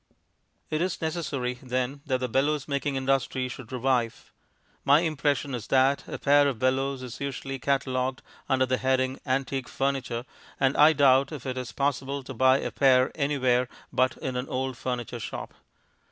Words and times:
It 0.71 0.81
is 0.81 0.99
necessary, 0.99 1.59
then, 1.61 2.01
that 2.07 2.17
the 2.21 2.27
bellows 2.27 2.67
making 2.67 2.95
industry 2.95 3.47
should 3.47 3.71
revive. 3.71 4.33
My 4.83 5.01
impression 5.01 5.53
is 5.53 5.67
that 5.67 6.07
a 6.07 6.17
pair 6.17 6.47
of 6.47 6.57
bellows 6.57 7.03
is 7.03 7.19
usually 7.21 7.59
catalogued 7.59 8.23
under 8.49 8.65
the 8.65 8.77
heading, 8.77 9.19
"antique 9.27 9.69
furniture," 9.69 10.25
and 10.59 10.75
I 10.75 10.93
doubt 10.93 11.31
if 11.31 11.45
it 11.45 11.55
is 11.55 11.71
possible 11.71 12.23
to 12.23 12.33
buy 12.33 12.57
a 12.57 12.71
pair 12.71 13.11
anywhere 13.13 13.69
but 13.93 14.17
in 14.17 14.35
an 14.35 14.49
old 14.49 14.75
furniture 14.75 15.19
shop. 15.19 15.53